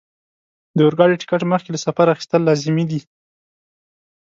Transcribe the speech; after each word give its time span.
د 0.75 0.79
اورګاډي 0.85 1.15
ټکټ 1.21 1.41
مخکې 1.53 1.69
له 1.71 1.79
سفره 1.85 2.11
اخیستل 2.15 2.41
لازمي 2.49 2.85
دي. 2.91 2.99